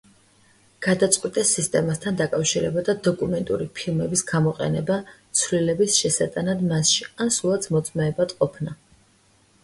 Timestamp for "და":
2.87-2.95